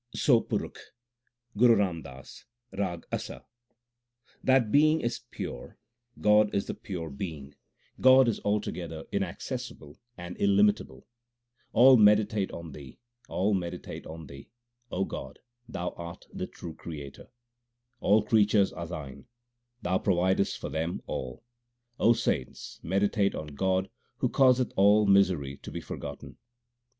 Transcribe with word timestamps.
SO 0.15 0.41
PURUKH 0.41 0.93
1 1.53 1.59
GURU 1.59 1.75
RAM 1.75 2.01
DAS, 2.01 2.45
RAG 2.75 3.05
ASA 3.11 3.45
That 4.43 4.71
Being 4.71 4.99
is 4.99 5.19
pure, 5.29 5.77
God 6.19 6.55
is 6.55 6.65
the 6.65 6.73
pure 6.73 7.11
Being, 7.11 7.53
God 7.99 8.27
is 8.27 8.41
alto 8.43 8.71
gether 8.71 9.03
inaccessible 9.11 9.99
and 10.17 10.35
illimitable. 10.41 11.05
All 11.71 11.97
meditate 11.97 12.51
on 12.51 12.71
Thee; 12.71 12.97
all 13.29 13.53
meditate 13.53 14.07
on 14.07 14.25
Thee; 14.25 14.49
O 14.91 15.05
God, 15.05 15.37
Thou 15.69 15.89
art 15.91 16.25
the 16.33 16.47
true 16.47 16.73
Creator. 16.73 17.27
All 17.99 18.23
creatures 18.23 18.73
are 18.73 18.87
Thine; 18.87 19.25
Thou 19.83 19.99
providest 19.99 20.57
for 20.57 20.69
them 20.69 21.03
all. 21.05 21.43
saints, 22.15 22.79
meditate 22.81 23.35
on 23.35 23.49
God 23.49 23.87
who 24.17 24.29
causeth 24.29 24.73
all 24.75 25.05
misery 25.05 25.57
to 25.57 25.69
be 25.69 25.79
forgotten. 25.79 26.37